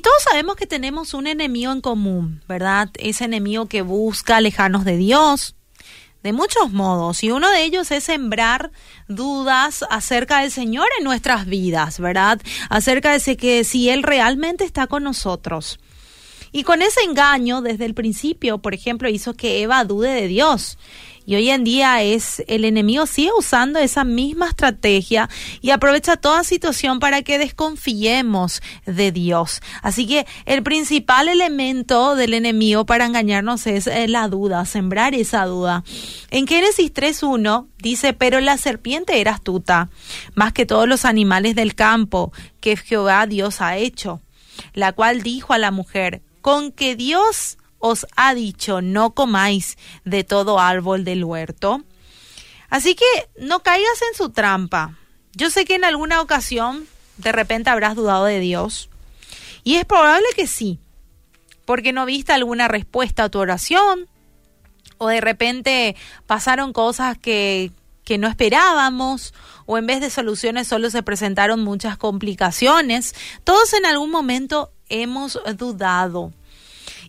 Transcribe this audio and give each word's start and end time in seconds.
Todos 0.00 0.22
sabemos 0.22 0.56
que 0.56 0.66
tenemos 0.66 1.14
un 1.14 1.26
enemigo 1.26 1.72
en 1.72 1.80
común, 1.80 2.42
¿verdad? 2.48 2.90
Ese 2.98 3.24
enemigo 3.24 3.66
que 3.66 3.82
busca 3.82 4.36
alejarnos 4.36 4.84
de 4.84 4.96
Dios, 4.96 5.56
de 6.22 6.32
muchos 6.32 6.72
modos, 6.72 7.22
y 7.24 7.30
uno 7.30 7.50
de 7.50 7.64
ellos 7.64 7.90
es 7.90 8.04
sembrar 8.04 8.70
dudas 9.08 9.84
acerca 9.90 10.40
del 10.40 10.50
Señor 10.50 10.86
en 10.98 11.04
nuestras 11.04 11.46
vidas, 11.46 11.98
¿verdad? 11.98 12.40
Acerca 12.68 13.18
de 13.18 13.36
que 13.36 13.64
si 13.64 13.88
Él 13.88 14.02
realmente 14.02 14.64
está 14.64 14.86
con 14.86 15.02
nosotros. 15.02 15.78
Y 16.52 16.64
con 16.64 16.82
ese 16.82 17.00
engaño, 17.02 17.62
desde 17.62 17.84
el 17.84 17.94
principio, 17.94 18.58
por 18.58 18.74
ejemplo, 18.74 19.08
hizo 19.08 19.34
que 19.34 19.62
Eva 19.62 19.84
dude 19.84 20.12
de 20.12 20.26
Dios. 20.26 20.78
Y 21.26 21.36
hoy 21.36 21.50
en 21.50 21.62
día 21.62 22.02
es 22.02 22.42
el 22.48 22.64
enemigo 22.64 23.06
sigue 23.06 23.30
usando 23.38 23.78
esa 23.78 24.02
misma 24.02 24.48
estrategia 24.48 25.28
y 25.60 25.70
aprovecha 25.70 26.16
toda 26.16 26.42
situación 26.42 26.98
para 26.98 27.22
que 27.22 27.38
desconfiemos 27.38 28.62
de 28.84 29.12
Dios. 29.12 29.60
Así 29.80 30.08
que 30.08 30.26
el 30.44 30.64
principal 30.64 31.28
elemento 31.28 32.16
del 32.16 32.34
enemigo 32.34 32.84
para 32.84 33.04
engañarnos 33.04 33.68
es 33.68 33.86
eh, 33.86 34.08
la 34.08 34.26
duda, 34.26 34.64
sembrar 34.64 35.14
esa 35.14 35.44
duda. 35.44 35.84
En 36.30 36.48
Génesis 36.48 36.92
3.1 36.92 37.68
dice, 37.78 38.12
pero 38.12 38.40
la 38.40 38.56
serpiente 38.56 39.20
era 39.20 39.32
astuta, 39.32 39.88
más 40.34 40.52
que 40.52 40.66
todos 40.66 40.88
los 40.88 41.04
animales 41.04 41.54
del 41.54 41.76
campo 41.76 42.32
que 42.60 42.76
Jehová 42.76 43.26
Dios 43.26 43.60
ha 43.60 43.76
hecho, 43.76 44.20
la 44.74 44.92
cual 44.92 45.22
dijo 45.22 45.52
a 45.52 45.58
la 45.58 45.70
mujer, 45.70 46.22
con 46.40 46.72
que 46.72 46.96
Dios 46.96 47.58
os 47.78 48.06
ha 48.16 48.34
dicho, 48.34 48.82
no 48.82 49.14
comáis 49.14 49.76
de 50.04 50.24
todo 50.24 50.58
árbol 50.58 51.04
del 51.04 51.24
huerto. 51.24 51.82
Así 52.68 52.94
que 52.94 53.06
no 53.38 53.60
caigas 53.60 54.02
en 54.08 54.16
su 54.16 54.30
trampa. 54.30 54.98
Yo 55.32 55.50
sé 55.50 55.64
que 55.64 55.74
en 55.74 55.84
alguna 55.84 56.20
ocasión 56.20 56.86
de 57.16 57.32
repente 57.32 57.70
habrás 57.70 57.96
dudado 57.96 58.24
de 58.24 58.40
Dios. 58.40 58.90
Y 59.64 59.76
es 59.76 59.84
probable 59.84 60.26
que 60.36 60.46
sí, 60.46 60.78
porque 61.64 61.92
no 61.92 62.06
viste 62.06 62.32
alguna 62.32 62.68
respuesta 62.68 63.24
a 63.24 63.28
tu 63.28 63.38
oración, 63.38 64.08
o 64.98 65.08
de 65.08 65.20
repente 65.20 65.96
pasaron 66.26 66.72
cosas 66.72 67.18
que, 67.18 67.72
que 68.04 68.18
no 68.18 68.28
esperábamos, 68.28 69.34
o 69.66 69.78
en 69.78 69.86
vez 69.86 70.00
de 70.00 70.10
soluciones 70.10 70.66
solo 70.68 70.90
se 70.90 71.02
presentaron 71.02 71.62
muchas 71.62 71.96
complicaciones. 71.96 73.14
Todos 73.44 73.72
en 73.72 73.86
algún 73.86 74.10
momento 74.10 74.72
hemos 74.88 75.38
dudado. 75.56 76.32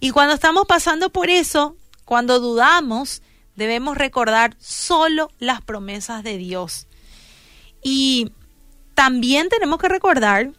Y 0.00 0.10
cuando 0.10 0.34
estamos 0.34 0.66
pasando 0.66 1.10
por 1.10 1.30
eso, 1.30 1.76
cuando 2.04 2.40
dudamos, 2.40 3.22
debemos 3.56 3.96
recordar 3.96 4.56
solo 4.58 5.30
las 5.38 5.62
promesas 5.62 6.22
de 6.22 6.38
Dios. 6.38 6.86
Y 7.82 8.32
también 8.94 9.48
tenemos 9.48 9.78
que 9.78 9.88
recordar 9.88 10.52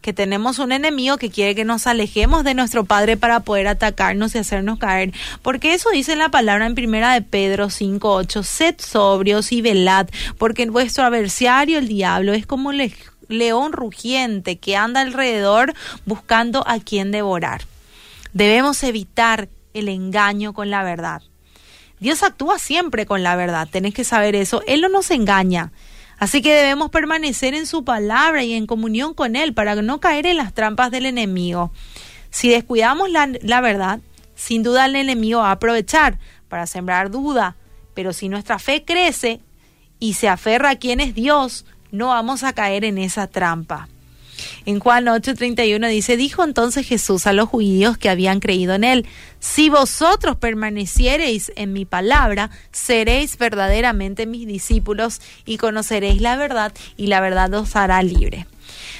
que 0.00 0.12
tenemos 0.12 0.58
un 0.58 0.72
enemigo 0.72 1.18
que 1.18 1.30
quiere 1.30 1.54
que 1.54 1.64
nos 1.64 1.86
alejemos 1.86 2.44
de 2.44 2.54
nuestro 2.54 2.84
Padre 2.84 3.16
para 3.16 3.40
poder 3.40 3.68
atacarnos 3.68 4.34
y 4.34 4.38
hacernos 4.38 4.78
caer. 4.78 5.12
Porque 5.42 5.74
eso 5.74 5.90
dice 5.90 6.16
la 6.16 6.30
palabra 6.30 6.66
en 6.66 6.74
primera 6.74 7.12
de 7.12 7.22
Pedro 7.22 7.66
5.8, 7.66 8.42
sed 8.42 8.74
sobrios 8.78 9.52
y 9.52 9.62
velad, 9.62 10.08
porque 10.38 10.66
vuestro 10.66 11.04
adversario, 11.04 11.78
el 11.78 11.88
diablo, 11.88 12.32
es 12.32 12.46
como 12.46 12.70
un 12.70 12.90
león 13.28 13.72
rugiente 13.72 14.58
que 14.58 14.76
anda 14.76 15.00
alrededor 15.00 15.74
buscando 16.06 16.66
a 16.66 16.80
quien 16.80 17.10
devorar. 17.10 17.62
Debemos 18.32 18.82
evitar 18.82 19.48
el 19.74 19.88
engaño 19.88 20.52
con 20.52 20.70
la 20.70 20.82
verdad. 20.82 21.22
Dios 21.98 22.22
actúa 22.22 22.58
siempre 22.58 23.04
con 23.04 23.22
la 23.22 23.36
verdad, 23.36 23.68
tenés 23.70 23.92
que 23.92 24.04
saber 24.04 24.34
eso. 24.34 24.62
Él 24.66 24.80
no 24.80 24.88
nos 24.88 25.10
engaña. 25.10 25.70
Así 26.20 26.42
que 26.42 26.54
debemos 26.54 26.90
permanecer 26.90 27.54
en 27.54 27.66
su 27.66 27.82
palabra 27.82 28.44
y 28.44 28.52
en 28.52 28.66
comunión 28.66 29.14
con 29.14 29.36
Él 29.36 29.54
para 29.54 29.74
no 29.76 30.00
caer 30.00 30.26
en 30.26 30.36
las 30.36 30.52
trampas 30.52 30.90
del 30.90 31.06
enemigo. 31.06 31.72
Si 32.28 32.50
descuidamos 32.50 33.10
la, 33.10 33.30
la 33.40 33.62
verdad, 33.62 34.00
sin 34.34 34.62
duda 34.62 34.84
el 34.84 34.96
enemigo 34.96 35.40
va 35.40 35.48
a 35.48 35.52
aprovechar 35.52 36.18
para 36.50 36.66
sembrar 36.66 37.10
duda, 37.10 37.56
pero 37.94 38.12
si 38.12 38.28
nuestra 38.28 38.58
fe 38.58 38.84
crece 38.84 39.40
y 39.98 40.12
se 40.12 40.28
aferra 40.28 40.70
a 40.70 40.76
quien 40.76 41.00
es 41.00 41.14
Dios, 41.14 41.64
no 41.90 42.08
vamos 42.08 42.44
a 42.44 42.52
caer 42.52 42.84
en 42.84 42.98
esa 42.98 43.26
trampa. 43.26 43.88
En 44.70 44.78
Juan 44.78 45.06
8:31 45.06 45.88
dice, 45.88 46.16
dijo 46.16 46.44
entonces 46.44 46.86
Jesús 46.86 47.26
a 47.26 47.32
los 47.32 47.48
judíos 47.48 47.98
que 47.98 48.08
habían 48.08 48.38
creído 48.38 48.74
en 48.74 48.84
él, 48.84 49.04
si 49.40 49.68
vosotros 49.68 50.36
permaneciereis 50.36 51.50
en 51.56 51.72
mi 51.72 51.84
palabra, 51.84 52.50
seréis 52.70 53.36
verdaderamente 53.36 54.26
mis 54.26 54.46
discípulos 54.46 55.22
y 55.44 55.56
conoceréis 55.56 56.20
la 56.20 56.36
verdad 56.36 56.72
y 56.96 57.08
la 57.08 57.20
verdad 57.20 57.52
os 57.54 57.74
hará 57.74 58.00
libre. 58.04 58.46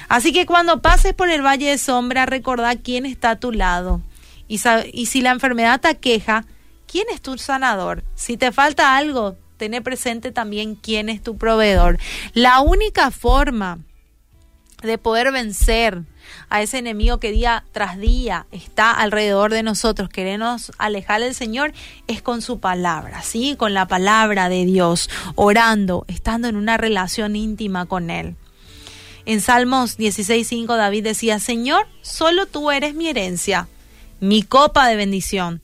Así 0.09 0.33
que 0.33 0.45
cuando 0.45 0.81
pases 0.81 1.13
por 1.13 1.29
el 1.29 1.41
valle 1.41 1.69
de 1.69 1.77
sombra, 1.77 2.25
recordad 2.25 2.79
quién 2.83 3.05
está 3.05 3.29
a 3.29 3.39
tu 3.39 3.53
lado. 3.53 4.01
Y, 4.49 4.57
si 4.57 5.21
la 5.21 5.31
enfermedad 5.31 5.79
te 5.79 5.87
aqueja, 5.87 6.43
¿quién 6.85 7.05
es 7.13 7.21
tu 7.21 7.37
sanador? 7.37 8.03
Si 8.13 8.35
te 8.35 8.51
falta 8.51 8.97
algo, 8.97 9.37
ten 9.55 9.81
presente 9.83 10.33
también 10.33 10.75
quién 10.75 11.07
es 11.07 11.23
tu 11.23 11.37
proveedor. 11.37 11.97
La 12.33 12.59
única 12.59 13.09
forma 13.09 13.79
de 14.81 14.97
poder 14.97 15.31
vencer 15.31 16.03
a 16.49 16.61
ese 16.61 16.79
enemigo 16.79 17.19
que 17.19 17.31
día 17.31 17.63
tras 17.71 17.97
día 17.97 18.45
está 18.51 18.91
alrededor 18.91 19.51
de 19.51 19.63
nosotros, 19.63 20.09
queremos 20.09 20.71
alejar 20.77 21.23
al 21.23 21.35
Señor, 21.35 21.73
es 22.07 22.21
con 22.21 22.41
su 22.41 22.59
palabra, 22.59 23.21
¿sí? 23.21 23.55
Con 23.57 23.73
la 23.73 23.87
palabra 23.87 24.49
de 24.49 24.65
Dios, 24.65 25.09
orando, 25.35 26.05
estando 26.07 26.47
en 26.47 26.55
una 26.55 26.77
relación 26.77 27.35
íntima 27.35 27.85
con 27.85 28.09
Él. 28.09 28.35
En 29.25 29.39
Salmos 29.41 29.97
16.5 29.99 30.75
David 30.75 31.03
decía, 31.03 31.39
Señor, 31.39 31.87
solo 32.01 32.47
tú 32.47 32.71
eres 32.71 32.95
mi 32.95 33.07
herencia, 33.07 33.67
mi 34.19 34.41
copa 34.43 34.87
de 34.87 34.95
bendición. 34.95 35.61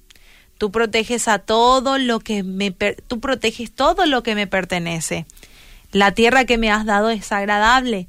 Tú 0.58 0.72
proteges 0.72 1.28
a 1.28 1.40
todo 1.40 1.98
lo 1.98 2.20
que 2.20 2.44
me 2.44 2.72
tú 2.72 3.20
proteges 3.20 3.72
todo 3.72 4.06
lo 4.06 4.24
que 4.24 4.36
me 4.36 4.48
pertenece. 4.48 5.26
La 5.92 6.14
tierra 6.14 6.46
que 6.46 6.58
me 6.58 6.72
has 6.72 6.86
dado 6.86 7.10
es 7.10 7.32
agradable 7.32 8.08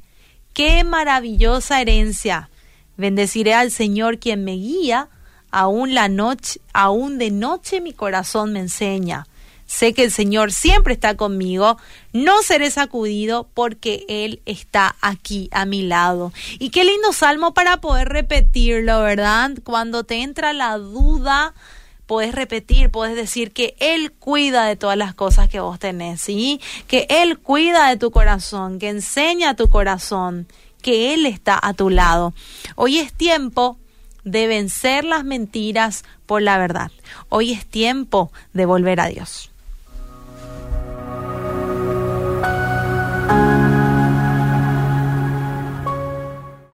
qué 0.52 0.84
maravillosa 0.84 1.80
herencia. 1.80 2.50
Bendeciré 2.96 3.54
al 3.54 3.70
Señor 3.70 4.18
quien 4.18 4.44
me 4.44 4.52
guía, 4.52 5.08
aún 5.50 5.94
la 5.94 6.08
noche, 6.08 6.60
aún 6.72 7.18
de 7.18 7.30
noche 7.30 7.80
mi 7.80 7.92
corazón 7.92 8.52
me 8.52 8.60
enseña. 8.60 9.26
Sé 9.66 9.92
que 9.92 10.02
el 10.04 10.10
Señor 10.10 10.50
siempre 10.50 10.94
está 10.94 11.14
conmigo, 11.14 11.76
no 12.14 12.42
seré 12.42 12.70
sacudido 12.70 13.50
porque 13.52 14.06
Él 14.08 14.40
está 14.46 14.96
aquí 15.02 15.50
a 15.52 15.66
mi 15.66 15.82
lado. 15.82 16.32
Y 16.58 16.70
qué 16.70 16.84
lindo 16.84 17.12
salmo 17.12 17.52
para 17.52 17.76
poder 17.76 18.08
repetirlo, 18.08 19.02
¿verdad? 19.02 19.50
Cuando 19.64 20.04
te 20.04 20.22
entra 20.22 20.54
la 20.54 20.78
duda, 20.78 21.52
puedes 22.08 22.34
repetir, 22.34 22.90
puedes 22.90 23.14
decir 23.14 23.52
que 23.52 23.76
Él 23.78 24.12
cuida 24.12 24.64
de 24.64 24.76
todas 24.76 24.96
las 24.96 25.14
cosas 25.14 25.48
que 25.48 25.60
vos 25.60 25.78
tenés, 25.78 26.22
¿sí? 26.22 26.58
Que 26.88 27.06
Él 27.10 27.38
cuida 27.38 27.88
de 27.88 27.98
tu 27.98 28.10
corazón, 28.10 28.78
que 28.78 28.88
enseña 28.88 29.50
a 29.50 29.54
tu 29.54 29.68
corazón, 29.68 30.48
que 30.80 31.12
Él 31.12 31.26
está 31.26 31.60
a 31.62 31.74
tu 31.74 31.90
lado. 31.90 32.32
Hoy 32.76 32.98
es 32.98 33.12
tiempo 33.12 33.76
de 34.24 34.46
vencer 34.46 35.04
las 35.04 35.22
mentiras 35.22 36.02
por 36.24 36.40
la 36.40 36.56
verdad. 36.56 36.90
Hoy 37.28 37.52
es 37.52 37.66
tiempo 37.66 38.32
de 38.54 38.64
volver 38.64 39.00
a 39.00 39.08
Dios. 39.08 39.50